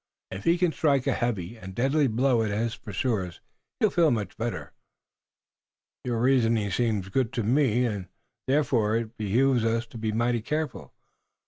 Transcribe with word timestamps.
If 0.31 0.45
he 0.45 0.57
can 0.57 0.71
strike 0.71 1.05
a 1.05 1.13
heavy 1.13 1.55
and 1.55 1.75
deadly 1.75 2.07
blow 2.07 2.41
at 2.41 2.49
his 2.49 2.75
pursuers 2.75 3.39
he 3.79 3.85
will 3.85 3.91
feel 3.91 4.09
much 4.09 4.35
better." 4.35 4.73
"Your 6.03 6.19
reasoning 6.19 6.71
seems 6.71 7.09
good 7.09 7.31
to 7.33 7.43
me, 7.43 7.85
and, 7.85 8.07
therefore, 8.47 8.95
it 8.95 9.15
behooves 9.15 9.63
us 9.63 9.85
to 9.85 9.99
be 9.99 10.11
mighty 10.11 10.41
careful. 10.41 10.91